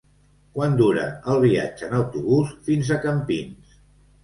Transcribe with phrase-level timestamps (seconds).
[0.53, 1.03] Quant dura
[1.33, 3.79] el viatge en autobús fins a Campins?